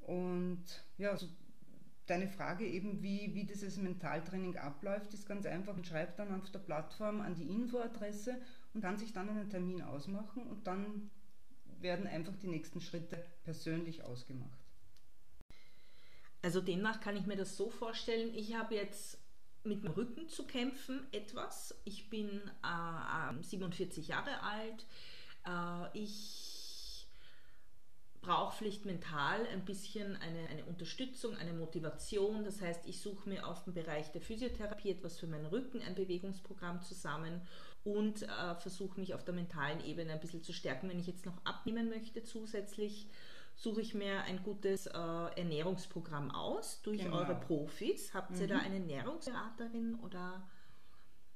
Und 0.00 0.64
ja, 0.96 1.10
also 1.10 1.28
deine 2.06 2.28
Frage 2.28 2.66
eben, 2.66 3.02
wie, 3.02 3.34
wie 3.34 3.44
dieses 3.44 3.76
Mentaltraining 3.76 4.56
abläuft, 4.56 5.12
ist 5.12 5.26
ganz 5.26 5.44
einfach. 5.44 5.74
Man 5.74 5.84
schreibt 5.84 6.18
dann 6.18 6.34
auf 6.34 6.50
der 6.50 6.60
Plattform 6.60 7.20
an 7.20 7.34
die 7.34 7.48
Infoadresse 7.48 8.40
und 8.72 8.80
kann 8.80 8.96
sich 8.96 9.12
dann 9.12 9.28
einen 9.28 9.50
Termin 9.50 9.82
ausmachen 9.82 10.46
und 10.46 10.66
dann 10.66 11.10
werden 11.80 12.06
einfach 12.06 12.36
die 12.36 12.48
nächsten 12.48 12.80
Schritte 12.80 13.22
persönlich 13.44 14.04
ausgemacht. 14.04 14.58
Also 16.42 16.60
demnach 16.60 17.00
kann 17.00 17.16
ich 17.16 17.26
mir 17.26 17.36
das 17.36 17.56
so 17.56 17.70
vorstellen, 17.70 18.32
ich 18.34 18.54
habe 18.54 18.76
jetzt 18.76 19.18
mit 19.66 19.84
dem 19.84 19.90
Rücken 19.92 20.28
zu 20.28 20.46
kämpfen 20.46 21.06
etwas. 21.12 21.74
Ich 21.84 22.08
bin 22.10 22.40
äh, 22.62 23.42
47 23.42 24.08
Jahre 24.08 24.40
alt. 24.42 24.86
Äh, 25.46 25.98
ich 25.98 26.56
brauche 28.26 28.56
vielleicht 28.56 28.84
mental 28.84 29.46
ein 29.52 29.64
bisschen 29.64 30.16
eine, 30.16 30.48
eine 30.48 30.64
Unterstützung, 30.64 31.36
eine 31.36 31.52
Motivation. 31.52 32.44
Das 32.44 32.60
heißt, 32.60 32.86
ich 32.86 33.00
suche 33.00 33.28
mir 33.28 33.46
auf 33.46 33.62
dem 33.64 33.74
Bereich 33.74 34.10
der 34.10 34.20
Physiotherapie 34.20 34.90
etwas 34.90 35.18
für 35.18 35.28
meinen 35.28 35.46
Rücken, 35.46 35.80
ein 35.80 35.94
Bewegungsprogramm 35.94 36.82
zusammen 36.82 37.40
und 37.84 38.22
äh, 38.22 38.54
versuche 38.56 38.98
mich 38.98 39.14
auf 39.14 39.24
der 39.24 39.34
mentalen 39.34 39.84
Ebene 39.84 40.12
ein 40.12 40.20
bisschen 40.20 40.42
zu 40.42 40.52
stärken. 40.52 40.88
Wenn 40.88 40.98
ich 40.98 41.06
jetzt 41.06 41.24
noch 41.24 41.38
abnehmen 41.44 41.88
möchte 41.88 42.24
zusätzlich, 42.24 43.06
suche 43.56 43.80
ich 43.80 43.94
mir 43.94 44.22
ein 44.22 44.42
gutes 44.42 44.86
äh, 44.86 44.92
Ernährungsprogramm 44.92 46.30
aus 46.30 46.82
durch 46.82 47.00
genau. 47.00 47.16
eure 47.16 47.34
Profis. 47.34 48.14
Habt 48.14 48.32
mhm. 48.32 48.40
ihr 48.42 48.48
da 48.48 48.58
eine 48.58 48.76
Ernährungsberaterin 48.76 49.96
oder? 49.96 50.46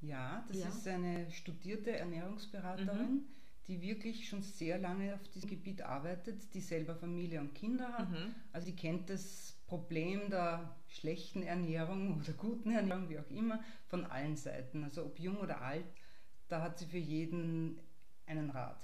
Ja, 0.03 0.45
das 0.49 0.59
ja. 0.59 0.69
ist 0.69 0.87
eine 0.87 1.31
studierte 1.31 1.93
Ernährungsberaterin, 1.93 3.13
mhm. 3.13 3.25
die 3.67 3.81
wirklich 3.81 4.29
schon 4.29 4.43
sehr 4.43 4.79
lange 4.79 5.15
auf 5.15 5.29
diesem 5.29 5.49
Gebiet 5.49 5.83
arbeitet, 5.83 6.55
die 6.55 6.61
selber 6.61 6.95
Familie 6.95 7.41
und 7.41 7.55
Kinder 7.55 7.93
hat. 7.93 8.11
Mhm. 8.11 8.35
Also 8.53 8.67
die 8.67 8.77
kennt 8.77 9.11
das 9.11 9.57
Problem 9.67 10.31
der 10.31 10.77
schlechten 10.89 11.43
Ernährung 11.43 12.19
oder 12.21 12.33
guten 12.35 12.71
Ernährung, 12.71 13.09
wie 13.09 13.19
auch 13.19 13.31
immer, 13.31 13.63
von 13.89 14.05
allen 14.05 14.37
Seiten. 14.37 14.85
Also 14.85 15.07
ob 15.07 15.19
jung 15.19 15.39
oder 15.39 15.63
alt, 15.63 15.87
da 16.49 16.61
hat 16.63 16.79
sie 16.79 16.87
für 16.87 16.99
jeden 16.99 17.79
einen 18.27 18.51
Rat. 18.51 18.79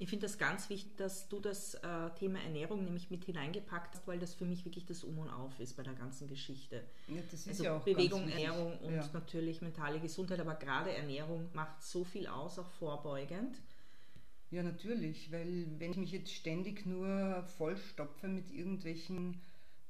Ich 0.00 0.08
finde 0.08 0.26
das 0.26 0.38
ganz 0.38 0.70
wichtig, 0.70 0.96
dass 0.96 1.28
du 1.28 1.40
das 1.40 1.74
äh, 1.74 2.10
Thema 2.18 2.40
Ernährung 2.40 2.84
nämlich 2.84 3.10
mit 3.10 3.24
hineingepackt 3.24 3.96
hast, 3.96 4.06
weil 4.06 4.20
das 4.20 4.32
für 4.32 4.44
mich 4.44 4.64
wirklich 4.64 4.86
das 4.86 5.02
Um 5.02 5.18
und 5.18 5.28
Auf 5.28 5.58
ist 5.58 5.76
bei 5.76 5.82
der 5.82 5.94
ganzen 5.94 6.28
Geschichte. 6.28 6.84
Ja, 7.08 7.20
das 7.30 7.40
ist 7.40 7.48
also 7.48 7.64
ja 7.64 7.76
auch 7.76 7.82
Bewegung, 7.84 8.28
Ernährung 8.28 8.78
und 8.78 8.94
ja. 8.94 9.10
natürlich 9.12 9.60
mentale 9.60 9.98
Gesundheit, 9.98 10.38
aber 10.38 10.54
gerade 10.54 10.92
Ernährung 10.92 11.48
macht 11.52 11.82
so 11.82 12.04
viel 12.04 12.28
aus, 12.28 12.60
auch 12.60 12.70
vorbeugend. 12.78 13.56
Ja, 14.50 14.62
natürlich, 14.62 15.32
weil 15.32 15.66
wenn 15.78 15.90
ich 15.90 15.96
mich 15.96 16.12
jetzt 16.12 16.32
ständig 16.32 16.86
nur 16.86 17.42
vollstopfe 17.58 18.28
mit 18.28 18.50
irgendwelchen 18.52 19.40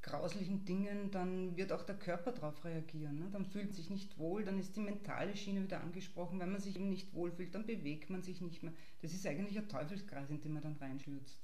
grauslichen 0.02 0.64
Dingen, 0.64 1.10
dann 1.10 1.56
wird 1.56 1.72
auch 1.72 1.82
der 1.82 1.96
Körper 1.96 2.32
darauf 2.32 2.64
reagieren. 2.64 3.18
Ne? 3.18 3.28
Dann 3.32 3.44
fühlt 3.44 3.74
sich 3.74 3.90
nicht 3.90 4.18
wohl, 4.18 4.44
dann 4.44 4.58
ist 4.58 4.76
die 4.76 4.80
mentale 4.80 5.36
Schiene 5.36 5.62
wieder 5.62 5.80
angesprochen. 5.80 6.38
Wenn 6.38 6.52
man 6.52 6.60
sich 6.60 6.76
eben 6.76 6.88
nicht 6.88 7.14
wohl 7.14 7.32
fühlt, 7.32 7.54
dann 7.54 7.66
bewegt 7.66 8.10
man 8.10 8.22
sich 8.22 8.40
nicht 8.40 8.62
mehr. 8.62 8.72
Das 9.02 9.12
ist 9.12 9.26
eigentlich 9.26 9.58
ein 9.58 9.68
Teufelskreis, 9.68 10.30
in 10.30 10.40
den 10.40 10.52
man 10.52 10.62
dann 10.62 10.76
reinschlürzt. 10.76 11.40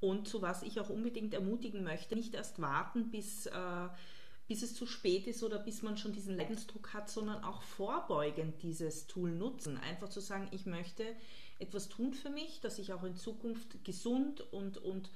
Und 0.00 0.28
zu 0.28 0.42
was 0.42 0.62
ich 0.62 0.78
auch 0.78 0.90
unbedingt 0.90 1.34
ermutigen 1.34 1.82
möchte, 1.82 2.14
nicht 2.14 2.34
erst 2.34 2.60
warten, 2.60 3.10
bis, 3.10 3.46
äh, 3.46 3.88
bis 4.46 4.62
es 4.62 4.74
zu 4.74 4.86
spät 4.86 5.26
ist 5.26 5.42
oder 5.42 5.58
bis 5.58 5.82
man 5.82 5.96
schon 5.96 6.12
diesen 6.12 6.36
Leidensdruck 6.36 6.92
hat, 6.94 7.08
sondern 7.10 7.42
auch 7.42 7.62
vorbeugend 7.62 8.62
dieses 8.62 9.06
Tool 9.06 9.32
nutzen. 9.32 9.76
Einfach 9.78 10.08
zu 10.08 10.20
sagen, 10.20 10.48
ich 10.52 10.66
möchte 10.66 11.04
etwas 11.58 11.88
tun 11.88 12.14
für 12.14 12.30
mich, 12.30 12.60
dass 12.60 12.78
ich 12.78 12.92
auch 12.92 13.02
in 13.02 13.16
Zukunft 13.16 13.84
gesund 13.84 14.40
und, 14.52 14.78
und 14.78 15.10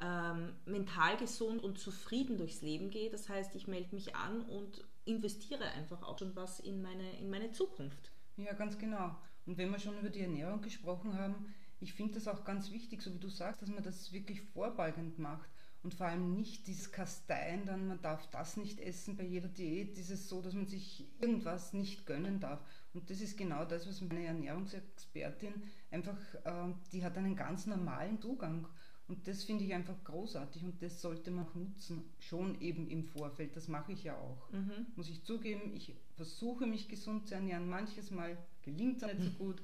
ähm, 0.00 0.54
mental 0.64 1.16
gesund 1.16 1.62
und 1.62 1.78
zufrieden 1.78 2.38
durchs 2.38 2.62
Leben 2.62 2.90
gehe. 2.90 3.10
Das 3.10 3.28
heißt, 3.28 3.54
ich 3.54 3.66
melde 3.66 3.94
mich 3.94 4.14
an 4.16 4.42
und 4.42 4.84
investiere 5.04 5.64
einfach 5.64 6.02
auch 6.02 6.18
schon 6.18 6.34
was 6.36 6.60
in 6.60 6.82
meine, 6.82 7.18
in 7.18 7.30
meine 7.30 7.52
Zukunft. 7.52 8.12
Ja, 8.36 8.52
ganz 8.54 8.78
genau. 8.78 9.16
Und 9.46 9.58
wenn 9.58 9.70
wir 9.70 9.78
schon 9.78 9.98
über 9.98 10.10
die 10.10 10.20
Ernährung 10.20 10.62
gesprochen 10.62 11.18
haben, 11.18 11.54
ich 11.80 11.94
finde 11.94 12.14
das 12.14 12.28
auch 12.28 12.44
ganz 12.44 12.70
wichtig, 12.70 13.02
so 13.02 13.12
wie 13.12 13.18
du 13.18 13.28
sagst, 13.28 13.62
dass 13.62 13.70
man 13.70 13.82
das 13.82 14.12
wirklich 14.12 14.42
vorbeugend 14.42 15.18
macht 15.18 15.48
und 15.82 15.94
vor 15.94 16.06
allem 16.06 16.34
nicht 16.34 16.66
dieses 16.66 16.92
Kasteien, 16.92 17.64
dann 17.64 17.88
man 17.88 18.02
darf 18.02 18.28
das 18.30 18.58
nicht 18.58 18.80
essen 18.80 19.16
bei 19.16 19.24
jeder 19.24 19.48
Diät, 19.48 19.96
dieses 19.96 20.28
so, 20.28 20.42
dass 20.42 20.52
man 20.52 20.66
sich 20.66 21.08
irgendwas 21.20 21.72
nicht 21.72 22.04
gönnen 22.04 22.38
darf. 22.38 22.60
Und 22.92 23.08
das 23.08 23.22
ist 23.22 23.38
genau 23.38 23.64
das, 23.64 23.88
was 23.88 24.02
meine 24.02 24.26
Ernährungsexpertin 24.26 25.54
einfach, 25.90 26.18
äh, 26.44 26.74
die 26.92 27.02
hat 27.02 27.16
einen 27.16 27.34
ganz 27.34 27.66
normalen 27.66 28.20
Zugang 28.20 28.68
und 29.10 29.26
das 29.26 29.42
finde 29.42 29.64
ich 29.64 29.74
einfach 29.74 30.04
großartig 30.04 30.62
und 30.62 30.80
das 30.80 31.02
sollte 31.02 31.32
man 31.32 31.44
auch 31.44 31.54
nutzen, 31.56 32.04
schon 32.20 32.60
eben 32.60 32.88
im 32.88 33.02
Vorfeld. 33.02 33.56
Das 33.56 33.66
mache 33.66 33.90
ich 33.90 34.04
ja 34.04 34.16
auch. 34.16 34.48
Mhm. 34.52 34.86
Muss 34.94 35.10
ich 35.10 35.24
zugeben, 35.24 35.74
ich 35.74 35.92
versuche 36.14 36.64
mich 36.64 36.88
gesund 36.88 37.26
zu 37.26 37.34
ernähren. 37.34 37.68
Manches 37.68 38.12
Mal 38.12 38.38
gelingt 38.62 39.02
es 39.02 39.12
nicht 39.12 39.20
so 39.20 39.30
gut, 39.30 39.60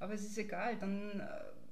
aber 0.00 0.14
es 0.14 0.24
ist 0.24 0.36
egal, 0.36 0.76
dann 0.80 1.20
äh, 1.20 1.26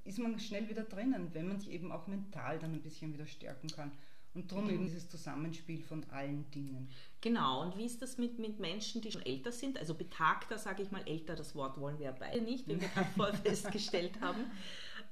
ist 0.05 0.19
man 0.19 0.39
schnell 0.39 0.69
wieder 0.69 0.83
drinnen, 0.83 1.27
wenn 1.33 1.49
man 1.49 1.59
sich 1.59 1.71
eben 1.71 1.91
auch 1.91 2.07
mental 2.07 2.59
dann 2.59 2.71
ein 2.71 2.81
bisschen 2.81 3.13
wieder 3.13 3.27
stärken 3.27 3.67
kann. 3.67 3.91
Und 4.33 4.49
darum 4.49 4.65
mhm. 4.65 4.75
eben 4.75 4.85
dieses 4.85 5.09
Zusammenspiel 5.09 5.81
von 5.81 6.05
allen 6.11 6.49
Dingen. 6.51 6.87
Genau, 7.19 7.63
und 7.63 7.77
wie 7.77 7.85
ist 7.85 8.01
das 8.01 8.17
mit, 8.17 8.39
mit 8.39 8.61
Menschen, 8.61 9.01
die 9.01 9.11
schon 9.11 9.25
älter 9.25 9.51
sind? 9.51 9.77
Also 9.77 9.95
betagter, 9.95 10.57
sage 10.57 10.81
ich 10.81 10.91
mal, 10.91 11.05
älter, 11.05 11.35
das 11.35 11.55
Wort 11.55 11.77
wollen 11.77 11.99
wir 11.99 12.05
ja 12.05 12.15
beide 12.17 12.41
nicht, 12.41 12.67
wie 12.69 12.79
wir 12.79 12.87
gerade 12.87 13.09
vorher 13.17 13.35
festgestellt 13.35 14.21
haben 14.21 14.45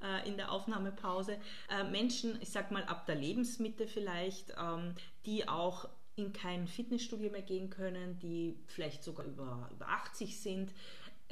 äh, 0.06 0.28
in 0.28 0.38
der 0.38 0.52
Aufnahmepause. 0.52 1.38
Äh, 1.70 1.84
Menschen, 1.90 2.38
ich 2.42 2.50
sag 2.50 2.72
mal 2.72 2.84
ab 2.84 3.06
der 3.06 3.16
Lebensmitte 3.16 3.88
vielleicht, 3.88 4.54
ähm, 4.62 4.94
die 5.26 5.48
auch 5.48 5.90
in 6.16 6.32
kein 6.32 6.68
Fitnessstudio 6.68 7.32
mehr 7.32 7.42
gehen 7.42 7.70
können, 7.70 8.20
die 8.20 8.56
vielleicht 8.68 9.04
sogar 9.04 9.26
über, 9.26 9.70
über 9.74 9.90
80 9.90 10.40
sind. 10.40 10.72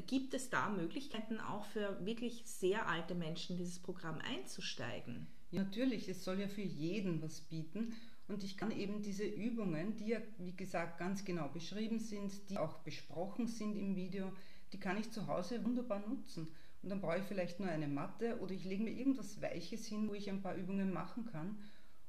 Gibt 0.08 0.34
es 0.34 0.50
da 0.50 0.70
Möglichkeiten 0.70 1.40
auch 1.40 1.66
für 1.66 2.04
wirklich 2.06 2.42
sehr 2.46 2.88
alte 2.90 3.16
Menschen, 3.16 3.58
dieses 3.58 3.80
Programm 3.80 4.20
einzusteigen? 4.20 5.28
Ja, 5.52 5.64
natürlich, 5.64 6.10
es 6.10 6.24
soll 6.24 6.40
ja 6.40 6.48
für 6.48 6.64
jeden 6.64 7.22
was 7.22 7.42
bieten. 7.42 7.94
Und 8.28 8.44
ich 8.44 8.58
kann 8.58 8.72
eben 8.72 9.02
diese 9.02 9.26
Übungen, 9.26 9.96
die 9.98 10.08
ja, 10.08 10.20
wie 10.38 10.56
gesagt, 10.56 10.98
ganz 10.98 11.24
genau 11.24 11.50
beschrieben 11.50 12.00
sind, 12.00 12.50
die 12.50 12.58
auch 12.58 12.80
besprochen 12.80 13.48
sind 13.48 13.76
im 13.76 13.96
Video, 13.96 14.32
die 14.72 14.80
kann 14.80 14.98
ich 14.98 15.12
zu 15.12 15.28
Hause 15.28 15.64
wunderbar 15.64 16.00
nutzen. 16.08 16.48
Und 16.84 16.90
dann 16.90 17.02
brauche 17.02 17.20
ich 17.20 17.24
vielleicht 17.24 17.60
nur 17.60 17.70
eine 17.70 17.88
Matte 17.88 18.40
oder 18.40 18.52
ich 18.52 18.66
lege 18.66 18.84
mir 18.84 18.92
irgendwas 18.92 19.42
Weiches 19.42 19.86
hin, 19.88 20.10
wo 20.10 20.14
ich 20.14 20.30
ein 20.30 20.42
paar 20.42 20.56
Übungen 20.56 20.92
machen 20.92 21.26
kann. 21.26 21.58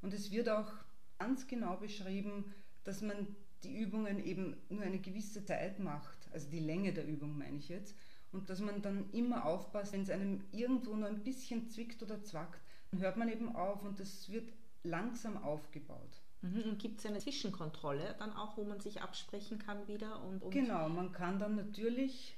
Und 0.02 0.12
es 0.12 0.33
wird 0.33 0.49
auch 0.49 0.71
ganz 1.19 1.47
genau 1.47 1.76
beschrieben, 1.76 2.52
dass 2.83 3.00
man 3.00 3.35
die 3.62 3.75
Übungen 3.75 4.23
eben 4.25 4.57
nur 4.69 4.83
eine 4.83 4.99
gewisse 4.99 5.45
Zeit 5.45 5.78
macht, 5.78 6.19
also 6.33 6.50
die 6.50 6.61
Länge 6.61 6.93
der 6.93 7.07
Übung 7.07 7.38
meine 7.38 7.57
ich 7.57 7.69
jetzt, 7.69 7.97
und 8.33 8.50
dass 8.50 8.61
man 8.61 8.83
dann 8.83 9.09
immer 9.12 9.47
aufpasst, 9.47 9.93
wenn 9.93 10.02
es 10.02 10.11
einem 10.11 10.43
irgendwo 10.50 10.95
nur 10.95 11.09
ein 11.09 11.23
bisschen 11.23 11.69
zwickt 11.69 12.02
oder 12.02 12.23
zwackt, 12.23 12.61
dann 12.90 13.00
hört 13.00 13.16
man 13.16 13.28
eben 13.28 13.54
auf 13.54 13.85
und 13.85 14.00
das 14.00 14.28
wird 14.28 14.52
langsam 14.83 15.43
aufgebaut. 15.43 16.21
Mhm, 16.43 16.62
und 16.62 16.78
gibt 16.78 16.99
es 16.99 17.07
eine 17.07 17.21
Zwischenkontrolle 17.21 18.16
dann 18.19 18.33
auch, 18.33 18.57
wo 18.57 18.64
man 18.64 18.81
sich 18.81 19.00
absprechen 19.00 19.59
kann 19.59 19.87
wieder? 19.88 20.23
Und, 20.25 20.43
und 20.43 20.50
genau, 20.50 20.88
man 20.88 21.12
kann 21.12 21.38
dann 21.38 21.54
natürlich 21.54 22.37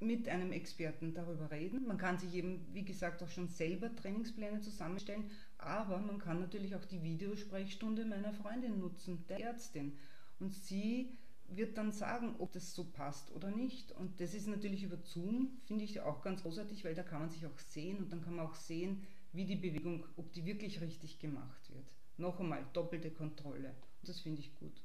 mit 0.00 0.28
einem 0.28 0.52
Experten 0.52 1.14
darüber 1.14 1.50
reden. 1.50 1.86
Man 1.86 1.98
kann 1.98 2.18
sich 2.18 2.34
eben, 2.34 2.66
wie 2.72 2.84
gesagt, 2.84 3.22
auch 3.22 3.28
schon 3.28 3.48
selber 3.48 3.94
Trainingspläne 3.94 4.60
zusammenstellen, 4.60 5.30
aber 5.58 5.98
man 5.98 6.18
kann 6.18 6.40
natürlich 6.40 6.76
auch 6.76 6.84
die 6.84 7.02
Videosprechstunde 7.02 8.04
meiner 8.04 8.32
Freundin 8.32 8.78
nutzen, 8.78 9.24
der 9.28 9.40
Ärztin. 9.40 9.98
Und 10.38 10.54
sie 10.54 11.18
wird 11.48 11.78
dann 11.78 11.92
sagen, 11.92 12.36
ob 12.38 12.52
das 12.52 12.74
so 12.74 12.84
passt 12.84 13.32
oder 13.32 13.50
nicht. 13.50 13.92
Und 13.92 14.20
das 14.20 14.34
ist 14.34 14.46
natürlich 14.46 14.84
über 14.84 14.98
Zoom, 14.98 15.58
finde 15.64 15.84
ich 15.84 16.00
auch 16.00 16.22
ganz 16.22 16.42
großartig, 16.42 16.84
weil 16.84 16.94
da 16.94 17.02
kann 17.02 17.20
man 17.20 17.30
sich 17.30 17.46
auch 17.46 17.58
sehen 17.58 17.98
und 17.98 18.12
dann 18.12 18.22
kann 18.22 18.36
man 18.36 18.46
auch 18.46 18.54
sehen, 18.54 19.02
wie 19.32 19.44
die 19.44 19.56
Bewegung, 19.56 20.04
ob 20.16 20.32
die 20.32 20.44
wirklich 20.44 20.80
richtig 20.80 21.18
gemacht 21.18 21.70
wird. 21.70 21.86
Noch 22.16 22.38
einmal 22.40 22.64
doppelte 22.72 23.10
Kontrolle. 23.10 23.74
Und 24.00 24.08
das 24.08 24.20
finde 24.20 24.40
ich 24.40 24.54
gut. 24.54 24.82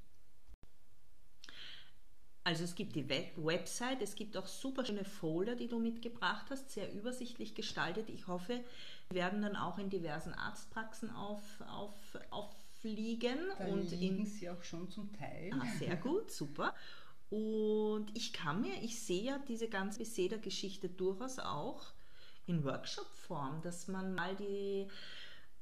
Also 2.46 2.66
es 2.66 2.76
gibt 2.76 2.96
die 2.96 3.08
Web 3.08 3.32
Website, 3.38 4.02
es 4.02 4.16
gibt 4.16 4.36
auch 4.36 4.48
super 4.48 4.86
schöne 4.86 5.06
Folder, 5.06 5.56
die 5.56 5.68
du 5.68 5.80
mitgebracht 5.80 6.46
hast, 6.50 6.72
sehr 6.72 6.94
übersichtlich 6.94 7.56
gestaltet. 7.56 8.10
Ich 8.10 8.28
hoffe, 8.28 8.60
die 9.10 9.16
werden 9.16 9.42
dann 9.42 9.56
auch 9.56 9.78
in 9.78 9.90
diversen 9.90 10.34
Arztpraxen 10.34 11.10
auf, 11.12 11.42
auf, 11.70 11.96
auffliegen. 12.32 13.40
Da 13.58 13.68
und 13.68 13.90
liegen 13.92 14.20
in, 14.20 14.26
sie 14.26 14.50
auch 14.50 14.62
schon 14.64 14.90
zum 14.90 15.12
Teil. 15.14 15.52
Ah, 15.54 15.66
sehr 15.80 15.96
gut, 15.96 16.32
super. 16.32 16.74
Und 17.30 18.08
ich 18.14 18.34
kann 18.34 18.62
mir, 18.62 18.76
ich 18.84 19.00
sehe 19.00 19.24
ja 19.24 19.40
diese 19.48 19.70
ganze 19.70 20.00
Beseder-Geschichte 20.00 20.90
durchaus 20.90 21.40
auch 21.40 21.94
in 22.46 22.64
Workshop-Form, 22.66 23.62
dass 23.62 23.88
man 23.88 24.14
mal 24.14 24.36
die 24.36 24.88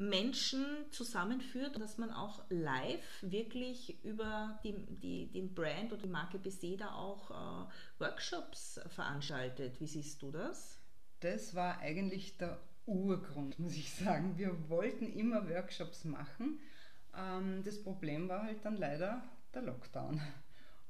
Menschen 0.09 0.65
zusammenführt, 0.91 1.79
dass 1.79 1.97
man 1.97 2.11
auch 2.11 2.43
live 2.49 3.05
wirklich 3.21 4.03
über 4.03 4.59
die, 4.63 4.75
die, 4.89 5.31
den 5.31 5.53
Brand 5.53 5.93
oder 5.93 6.01
die 6.01 6.07
Marke 6.09 6.39
Beseda 6.39 6.93
auch 6.95 7.31
äh, 7.31 7.69
Workshops 7.99 8.79
veranstaltet. 8.87 9.79
Wie 9.79 9.87
siehst 9.87 10.21
du 10.21 10.31
das? 10.31 10.79
Das 11.19 11.53
war 11.53 11.79
eigentlich 11.79 12.37
der 12.37 12.59
Urgrund, 12.85 13.59
muss 13.59 13.75
ich 13.75 13.93
sagen. 13.93 14.37
Wir 14.37 14.69
wollten 14.69 15.13
immer 15.13 15.47
Workshops 15.47 16.03
machen, 16.03 16.59
Ähm, 17.15 17.63
das 17.63 17.81
Problem 17.81 18.29
war 18.29 18.43
halt 18.43 18.63
dann 18.63 18.77
leider 18.77 19.23
der 19.53 19.63
Lockdown. 19.63 20.21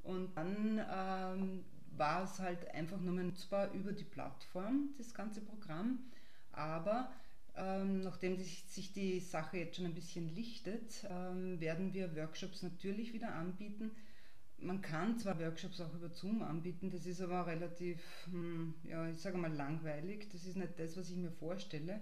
Und 0.04 0.36
dann 0.36 0.80
ähm, 0.92 1.66
war 1.98 2.24
es 2.24 2.40
halt 2.40 2.68
einfach 2.74 3.00
nur 3.00 3.14
nutzbar 3.14 3.72
über 3.72 3.92
die 3.92 4.04
Plattform, 4.04 4.94
das 4.98 5.14
ganze 5.14 5.42
Programm. 5.42 6.00
Aber 6.52 7.12
ähm, 7.62 8.02
nachdem 8.02 8.38
sich, 8.38 8.92
die 8.94 9.20
Sache 9.20 9.58
jetzt 9.58 9.76
schon 9.76 9.86
ein 9.86 9.94
bisschen 9.94 10.34
lichtet, 10.34 11.06
ähm, 11.10 11.60
werden 11.60 11.94
wir 11.94 12.16
Workshops 12.16 12.64
natürlich 12.64 13.14
wieder 13.14 13.36
anbieten. 13.36 13.92
Man 14.58 14.82
kann 14.82 15.18
zwar 15.18 15.40
Workshops 15.40 15.80
auch 15.80 15.94
über 15.94 16.10
Zoom 16.10 16.42
anbieten, 16.42 16.90
das 16.90 17.06
ist 17.06 17.22
aber 17.22 17.46
relativ, 17.46 18.00
hm, 18.32 18.74
ja, 18.84 19.08
ich 19.10 19.18
sage 19.18 19.38
mal 19.38 19.54
langweilig. 19.54 20.30
Das 20.32 20.46
ist 20.46 20.56
nicht 20.56 20.80
das, 20.80 20.98
was 20.98 21.12
ich 21.12 21.18
mir 21.18 21.32
vorstelle. 21.32 22.00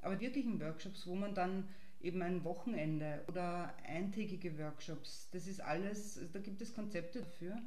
Aber 0.00 0.18
wirklichen 0.20 0.60
Workshops, 0.60 1.06
wo 1.06 1.14
man 1.14 1.34
dann 1.34 1.68
eben 2.00 2.22
ein 2.22 2.42
Wochenende 2.44 3.22
oder 3.28 3.74
eintägige 3.86 4.58
Workshops, 4.58 5.28
das 5.30 5.46
ist 5.46 5.60
alles, 5.60 6.20
da 6.32 6.38
gibt 6.38 6.60
es 6.60 6.74
Konzepte 6.74 7.20
dafür. 7.20 7.60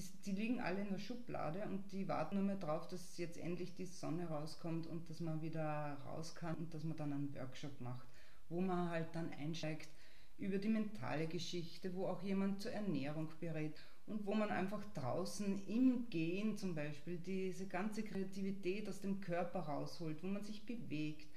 Die, 0.00 0.22
die, 0.24 0.32
liegen 0.32 0.60
alle 0.60 0.80
in 0.80 0.88
der 0.88 0.98
Schublade 0.98 1.62
und 1.64 1.92
die 1.92 2.08
warten 2.08 2.36
nur 2.36 2.44
mehr 2.44 2.56
darauf, 2.56 2.88
dass 2.88 3.18
jetzt 3.18 3.36
endlich 3.36 3.74
die 3.74 3.84
Sonne 3.84 4.28
rauskommt 4.28 4.86
und 4.86 5.10
dass 5.10 5.20
man 5.20 5.42
wieder 5.42 5.98
raus 6.06 6.34
kann 6.34 6.54
und 6.54 6.72
dass 6.72 6.84
man 6.84 6.96
dann 6.96 7.12
einen 7.12 7.34
Workshop 7.34 7.82
macht, 7.82 8.08
wo 8.48 8.62
man 8.62 8.88
halt 8.88 9.14
dann 9.14 9.30
einsteigt 9.32 9.90
über 10.38 10.56
die 10.56 10.70
mentale 10.70 11.26
Geschichte, 11.26 11.94
wo 11.94 12.06
auch 12.06 12.22
jemand 12.22 12.62
zur 12.62 12.72
Ernährung 12.72 13.28
berät 13.40 13.74
und 14.06 14.24
wo 14.24 14.32
man 14.32 14.50
einfach 14.50 14.82
draußen 14.94 15.66
im 15.66 16.08
Gehen 16.08 16.56
zum 16.56 16.74
Beispiel 16.74 17.18
diese 17.18 17.66
ganze 17.66 18.02
Kreativität 18.02 18.88
aus 18.88 19.02
dem 19.02 19.20
Körper 19.20 19.60
rausholt, 19.60 20.22
wo 20.22 20.28
man 20.28 20.42
sich 20.42 20.64
bewegt, 20.64 21.28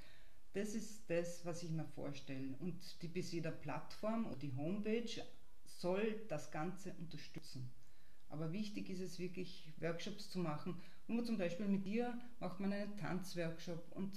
das 0.54 0.74
ist 0.74 1.10
das, 1.10 1.44
was 1.44 1.62
ich 1.62 1.70
mir 1.70 1.84
vorstelle. 1.84 2.56
Und 2.60 3.02
die 3.02 3.08
Beseder 3.08 3.50
Plattform 3.50 4.26
oder 4.26 4.36
die 4.36 4.56
Homepage 4.56 5.22
soll 5.64 6.22
das 6.28 6.50
Ganze 6.50 6.94
unterstützen. 6.94 7.70
Aber 8.34 8.52
wichtig 8.52 8.90
ist 8.90 8.98
es 8.98 9.20
wirklich, 9.20 9.72
Workshops 9.78 10.28
zu 10.28 10.40
machen, 10.40 10.74
man 11.06 11.24
zum 11.24 11.38
Beispiel 11.38 11.66
mit 11.66 11.86
dir 11.86 12.18
macht 12.40 12.58
man 12.58 12.72
einen 12.72 12.96
Tanzworkshop 12.96 13.92
und 13.92 14.10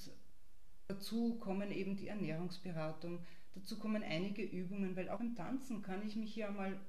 dazu 0.88 1.36
kommen 1.36 1.72
eben 1.72 1.96
die 1.98 2.08
Ernährungsberatung, 2.08 3.20
dazu 3.54 3.78
kommen 3.78 4.02
einige 4.02 4.42
Übungen, 4.42 4.96
weil 4.96 5.10
auch 5.10 5.20
im 5.20 5.36
Tanzen 5.36 5.84
kann 5.84 6.02
ich 6.08 6.16
mich 6.16 6.36
ja 6.36 6.50
mal 6.50 6.80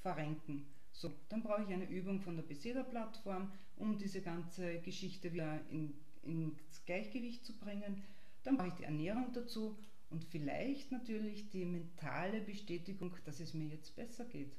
verrenken. 0.00 0.66
So, 0.90 1.12
dann 1.28 1.44
brauche 1.44 1.62
ich 1.62 1.72
eine 1.72 1.88
Übung 1.88 2.20
von 2.20 2.34
der 2.34 2.42
Beseder-Plattform, 2.42 3.52
um 3.76 3.96
diese 3.96 4.20
ganze 4.20 4.80
Geschichte 4.80 5.32
wieder 5.32 5.60
in, 5.70 5.94
ins 6.24 6.84
Gleichgewicht 6.84 7.44
zu 7.46 7.56
bringen. 7.58 8.02
Dann 8.42 8.56
brauche 8.56 8.68
ich 8.68 8.74
die 8.74 8.84
Ernährung 8.84 9.32
dazu 9.32 9.78
und 10.10 10.24
vielleicht 10.24 10.90
natürlich 10.90 11.48
die 11.50 11.64
mentale 11.64 12.40
Bestätigung, 12.40 13.14
dass 13.24 13.38
es 13.38 13.54
mir 13.54 13.68
jetzt 13.68 13.94
besser 13.94 14.24
geht, 14.24 14.56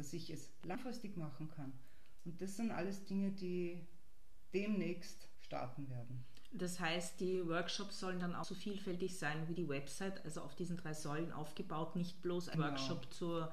dass 0.00 0.14
ich 0.14 0.30
es 0.30 0.48
langfristig 0.64 1.18
machen 1.18 1.50
kann. 1.54 1.72
Und 2.24 2.40
das 2.40 2.56
sind 2.56 2.70
alles 2.70 3.04
Dinge, 3.04 3.32
die 3.32 3.78
demnächst 4.54 5.28
starten 5.40 5.90
werden. 5.90 6.24
Das 6.52 6.80
heißt, 6.80 7.20
die 7.20 7.46
Workshops 7.46 8.00
sollen 8.00 8.18
dann 8.18 8.34
auch 8.34 8.44
so 8.44 8.54
vielfältig 8.54 9.18
sein 9.18 9.46
wie 9.48 9.54
die 9.54 9.68
Website, 9.68 10.24
also 10.24 10.40
auf 10.40 10.56
diesen 10.56 10.78
drei 10.78 10.94
Säulen 10.94 11.32
aufgebaut, 11.32 11.96
nicht 11.96 12.22
bloß 12.22 12.48
ein 12.48 12.56
genau. 12.56 12.70
Workshop 12.70 13.12
zur, 13.12 13.52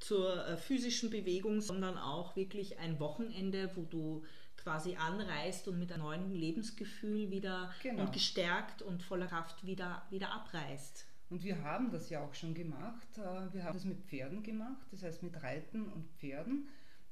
zur 0.00 0.46
äh, 0.46 0.56
physischen 0.56 1.10
Bewegung, 1.10 1.60
sondern 1.60 1.96
auch 1.96 2.34
wirklich 2.34 2.80
ein 2.80 2.98
Wochenende, 2.98 3.70
wo 3.76 3.82
du 3.84 4.24
quasi 4.56 4.96
anreist 4.96 5.68
und 5.68 5.78
mit 5.78 5.92
einem 5.92 6.02
neuen 6.02 6.32
Lebensgefühl 6.32 7.30
wieder 7.30 7.72
genau. 7.82 8.02
und 8.02 8.12
gestärkt 8.12 8.82
und 8.82 9.04
voller 9.04 9.28
Kraft 9.28 9.64
wieder, 9.64 10.02
wieder 10.10 10.32
abreist. 10.32 11.06
Und 11.30 11.44
wir 11.44 11.62
haben 11.62 11.90
das 11.90 12.10
ja 12.10 12.24
auch 12.24 12.34
schon 12.34 12.54
gemacht. 12.54 13.18
Äh, 13.18 13.52
wir 13.52 13.64
haben 13.64 13.74
das 13.74 13.84
mit 13.84 14.00
Pferden 14.06 14.42
gemacht, 14.42 14.86
das 14.90 15.02
heißt 15.02 15.22
mit 15.22 15.42
Reiten 15.42 15.86
und 15.86 16.08
Pferden. 16.18 16.68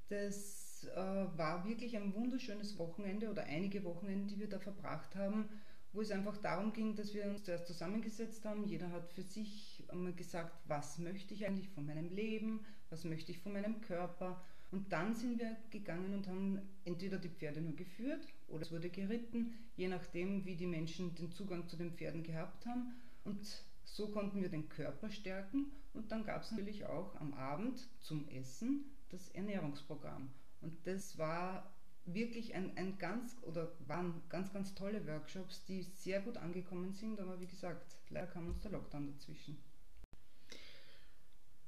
Das 0.09 0.89
äh, 0.95 0.97
war 0.97 1.67
wirklich 1.67 1.97
ein 1.97 2.15
wunderschönes 2.15 2.79
Wochenende 2.79 3.31
oder 3.31 3.45
einige 3.45 3.85
Wochenende, 3.85 4.27
die 4.33 4.41
wir 4.41 4.49
da 4.49 4.59
verbracht 4.59 5.17
haben, 5.17 5.49
wo 5.93 6.01
es 6.01 6.11
einfach 6.11 6.37
darum 6.39 6.73
ging, 6.73 6.95
dass 6.95 7.15
wir 7.15 7.25
uns 7.27 7.45
zuerst 7.45 7.67
zusammengesetzt 7.67 8.45
haben. 8.45 8.65
Jeder 8.65 8.91
hat 8.91 9.13
für 9.13 9.23
sich 9.23 9.85
einmal 9.89 10.13
gesagt, 10.13 10.53
was 10.67 10.99
möchte 10.99 11.35
ich 11.35 11.47
eigentlich 11.47 11.69
von 11.71 11.87
meinem 11.87 12.09
Leben, 12.11 12.65
was 12.91 13.05
möchte 13.05 13.33
ich 13.33 13.39
von 13.39 13.53
meinem 13.53 13.81
Körper 13.81 14.43
und 14.71 14.93
dann 14.93 15.15
sind 15.15 15.39
wir 15.39 15.57
gegangen 15.71 16.13
und 16.15 16.27
haben 16.29 16.61
entweder 16.85 17.19
die 17.19 17.29
Pferde 17.29 17.61
nur 17.61 17.77
geführt 17.77 18.27
oder 18.49 18.63
es 18.63 18.73
wurde 18.73 18.91
geritten, 18.91 19.55
je 19.77 19.89
nachdem, 19.89 20.45
wie 20.45 20.57
die 20.57 20.67
Menschen 20.67 21.15
den 21.15 21.31
Zugang 21.31 21.69
zu 21.69 21.77
den 21.77 21.93
Pferden 21.93 22.23
gehabt 22.23 22.67
haben. 22.67 22.95
Und 23.25 23.65
so 23.87 24.09
konnten 24.09 24.43
wir 24.43 24.51
den 24.51 24.69
Körper 24.69 25.11
stärken. 25.11 25.73
Und 25.95 26.13
dann 26.13 26.25
gab 26.25 26.43
es 26.43 26.51
natürlich 26.51 26.85
auch 26.85 27.15
am 27.17 27.33
Abend 27.33 27.89
zum 28.01 28.29
Essen 28.29 28.85
das 29.09 29.29
Ernährungsprogramm. 29.31 30.31
Und 30.61 30.87
das 30.87 31.17
war 31.17 31.73
wirklich 32.05 32.55
ein, 32.55 32.77
ein 32.77 32.99
ganz 32.99 33.37
oder 33.43 33.73
waren 33.87 34.23
ganz, 34.29 34.53
ganz 34.53 34.75
tolle 34.75 35.07
Workshops, 35.07 35.65
die 35.65 35.83
sehr 35.83 36.21
gut 36.21 36.37
angekommen 36.37 36.93
sind. 36.93 37.21
Aber 37.21 37.41
wie 37.41 37.47
gesagt, 37.47 37.97
leider 38.11 38.27
kam 38.27 38.49
uns 38.49 38.61
der 38.61 38.73
Lockdown 38.73 39.07
dazwischen. 39.07 39.57